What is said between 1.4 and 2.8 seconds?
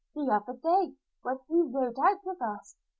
he rode out with us.